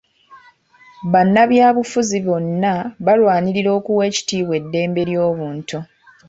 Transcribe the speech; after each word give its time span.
Bannabyabufuzi 1.11 2.17
bonna 2.27 2.73
balwanirira 3.05 3.69
okuwa 3.77 4.03
ekitiibwa 4.09 4.53
eddembe 4.61 5.01
ly'obuntu. 5.09 5.77